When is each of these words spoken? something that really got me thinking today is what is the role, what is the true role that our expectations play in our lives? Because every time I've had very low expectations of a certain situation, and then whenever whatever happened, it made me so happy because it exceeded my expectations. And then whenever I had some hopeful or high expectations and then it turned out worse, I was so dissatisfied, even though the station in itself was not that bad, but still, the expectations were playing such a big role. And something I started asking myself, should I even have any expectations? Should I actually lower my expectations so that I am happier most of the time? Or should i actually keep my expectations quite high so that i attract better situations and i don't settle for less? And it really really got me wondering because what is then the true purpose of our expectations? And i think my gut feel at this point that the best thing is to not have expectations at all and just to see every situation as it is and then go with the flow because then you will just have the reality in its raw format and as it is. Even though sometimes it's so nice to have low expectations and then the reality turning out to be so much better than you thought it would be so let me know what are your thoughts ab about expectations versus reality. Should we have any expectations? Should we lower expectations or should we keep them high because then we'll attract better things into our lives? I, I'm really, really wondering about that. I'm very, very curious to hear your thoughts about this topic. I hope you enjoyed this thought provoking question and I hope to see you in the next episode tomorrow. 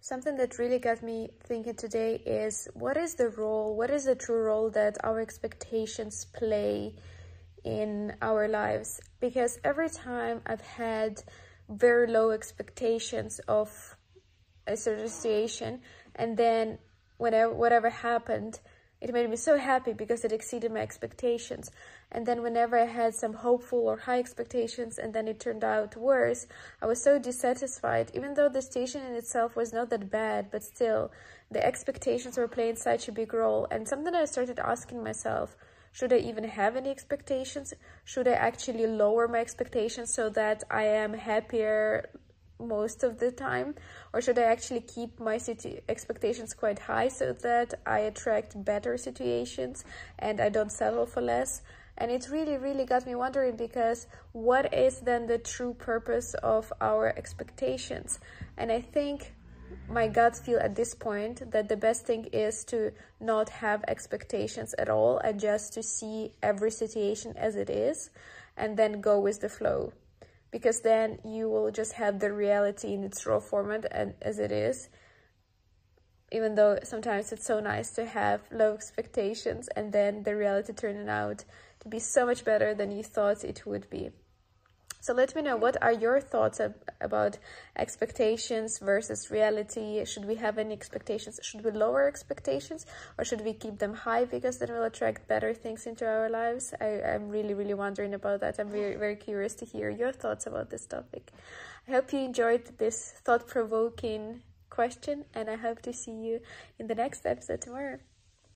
something 0.00 0.36
that 0.36 0.58
really 0.58 0.78
got 0.78 1.02
me 1.02 1.30
thinking 1.42 1.74
today 1.74 2.16
is 2.16 2.68
what 2.74 2.96
is 2.96 3.14
the 3.14 3.28
role, 3.30 3.76
what 3.76 3.90
is 3.90 4.04
the 4.04 4.14
true 4.14 4.42
role 4.42 4.70
that 4.70 4.96
our 5.04 5.20
expectations 5.20 6.24
play 6.24 6.94
in 7.64 8.14
our 8.22 8.48
lives? 8.48 9.00
Because 9.20 9.58
every 9.64 9.90
time 9.90 10.40
I've 10.46 10.60
had 10.60 11.22
very 11.68 12.06
low 12.06 12.30
expectations 12.30 13.40
of 13.48 13.96
a 14.66 14.76
certain 14.76 15.08
situation, 15.08 15.80
and 16.14 16.36
then 16.36 16.78
whenever 17.18 17.52
whatever 17.52 17.90
happened, 17.90 18.60
it 19.00 19.12
made 19.12 19.30
me 19.30 19.36
so 19.36 19.58
happy 19.58 19.92
because 19.92 20.24
it 20.24 20.32
exceeded 20.32 20.72
my 20.72 20.80
expectations. 20.80 21.70
And 22.10 22.26
then 22.26 22.42
whenever 22.42 22.76
I 22.76 22.86
had 22.86 23.14
some 23.14 23.34
hopeful 23.34 23.86
or 23.86 23.96
high 23.96 24.18
expectations 24.18 24.98
and 24.98 25.14
then 25.14 25.28
it 25.28 25.38
turned 25.38 25.62
out 25.62 25.96
worse, 25.96 26.46
I 26.82 26.86
was 26.86 27.02
so 27.02 27.18
dissatisfied, 27.18 28.10
even 28.14 28.34
though 28.34 28.48
the 28.48 28.62
station 28.62 29.02
in 29.02 29.14
itself 29.14 29.54
was 29.54 29.72
not 29.72 29.90
that 29.90 30.10
bad, 30.10 30.50
but 30.50 30.64
still, 30.64 31.12
the 31.50 31.64
expectations 31.64 32.36
were 32.36 32.48
playing 32.48 32.76
such 32.76 33.08
a 33.08 33.12
big 33.12 33.32
role. 33.32 33.68
And 33.70 33.86
something 33.86 34.14
I 34.14 34.24
started 34.24 34.58
asking 34.58 35.04
myself, 35.04 35.56
should 35.92 36.12
I 36.12 36.18
even 36.18 36.44
have 36.44 36.76
any 36.76 36.90
expectations? 36.90 37.74
Should 38.04 38.28
I 38.28 38.32
actually 38.32 38.86
lower 38.86 39.28
my 39.28 39.38
expectations 39.38 40.12
so 40.12 40.28
that 40.30 40.64
I 40.70 40.84
am 40.84 41.14
happier 41.14 42.10
most 42.58 43.02
of 43.02 43.18
the 43.18 43.30
time? 43.30 43.74
Or 44.12 44.20
should 44.20 44.38
i 44.38 44.42
actually 44.42 44.80
keep 44.80 45.18
my 45.20 45.38
expectations 45.88 46.54
quite 46.54 46.78
high 46.78 47.08
so 47.08 47.32
that 47.32 47.74
i 47.86 48.00
attract 48.00 48.64
better 48.64 48.96
situations 48.96 49.84
and 50.18 50.40
i 50.40 50.48
don't 50.48 50.72
settle 50.72 51.06
for 51.06 51.20
less? 51.20 51.62
And 51.96 52.10
it 52.10 52.28
really 52.30 52.56
really 52.56 52.84
got 52.84 53.06
me 53.06 53.14
wondering 53.14 53.56
because 53.56 54.06
what 54.32 54.72
is 54.72 55.00
then 55.00 55.26
the 55.26 55.38
true 55.38 55.74
purpose 55.74 56.34
of 56.34 56.72
our 56.80 57.08
expectations? 57.16 58.20
And 58.56 58.70
i 58.70 58.80
think 58.80 59.34
my 59.88 60.08
gut 60.08 60.36
feel 60.36 60.58
at 60.58 60.74
this 60.74 60.94
point 60.94 61.50
that 61.50 61.68
the 61.68 61.76
best 61.76 62.06
thing 62.06 62.24
is 62.26 62.64
to 62.64 62.92
not 63.20 63.48
have 63.48 63.84
expectations 63.88 64.74
at 64.78 64.88
all 64.88 65.18
and 65.18 65.40
just 65.40 65.72
to 65.74 65.82
see 65.82 66.32
every 66.42 66.70
situation 66.70 67.34
as 67.36 67.56
it 67.56 67.70
is 67.70 68.10
and 68.56 68.76
then 68.76 69.00
go 69.00 69.18
with 69.18 69.40
the 69.40 69.48
flow 69.48 69.92
because 70.50 70.80
then 70.80 71.18
you 71.24 71.48
will 71.48 71.70
just 71.70 71.94
have 71.94 72.20
the 72.20 72.32
reality 72.32 72.94
in 72.94 73.04
its 73.04 73.26
raw 73.26 73.38
format 73.38 73.86
and 73.90 74.14
as 74.22 74.38
it 74.38 74.52
is. 74.52 74.88
Even 76.30 76.54
though 76.54 76.78
sometimes 76.82 77.32
it's 77.32 77.46
so 77.46 77.60
nice 77.60 77.90
to 77.92 78.04
have 78.04 78.40
low 78.50 78.74
expectations 78.74 79.68
and 79.76 79.92
then 79.92 80.22
the 80.24 80.36
reality 80.36 80.72
turning 80.72 81.08
out 81.08 81.44
to 81.80 81.88
be 81.88 81.98
so 81.98 82.26
much 82.26 82.44
better 82.44 82.74
than 82.74 82.90
you 82.90 83.02
thought 83.02 83.44
it 83.44 83.64
would 83.64 83.88
be 83.88 84.10
so 85.00 85.12
let 85.14 85.34
me 85.34 85.42
know 85.42 85.56
what 85.56 85.76
are 85.82 85.92
your 85.92 86.20
thoughts 86.20 86.60
ab 86.60 86.74
about 87.00 87.38
expectations 87.76 88.78
versus 88.80 89.30
reality. 89.30 90.04
Should 90.04 90.24
we 90.24 90.34
have 90.36 90.58
any 90.58 90.74
expectations? 90.74 91.38
Should 91.42 91.64
we 91.64 91.70
lower 91.70 92.08
expectations 92.08 92.84
or 93.16 93.24
should 93.24 93.42
we 93.44 93.52
keep 93.52 93.78
them 93.78 93.94
high 93.94 94.24
because 94.24 94.58
then 94.58 94.70
we'll 94.72 94.84
attract 94.84 95.28
better 95.28 95.54
things 95.54 95.86
into 95.86 96.04
our 96.06 96.28
lives? 96.28 96.74
I, 96.80 97.02
I'm 97.02 97.28
really, 97.28 97.54
really 97.54 97.74
wondering 97.74 98.14
about 98.14 98.40
that. 98.40 98.58
I'm 98.58 98.70
very, 98.70 98.96
very 98.96 99.16
curious 99.16 99.54
to 99.54 99.64
hear 99.64 99.88
your 99.90 100.12
thoughts 100.12 100.46
about 100.46 100.70
this 100.70 100.86
topic. 100.86 101.32
I 101.86 101.92
hope 101.92 102.12
you 102.12 102.18
enjoyed 102.20 102.78
this 102.78 103.14
thought 103.24 103.46
provoking 103.46 104.42
question 104.68 105.24
and 105.34 105.48
I 105.48 105.56
hope 105.56 105.80
to 105.82 105.92
see 105.92 106.12
you 106.12 106.40
in 106.78 106.88
the 106.88 106.94
next 106.94 107.24
episode 107.24 107.60
tomorrow. 107.62 107.98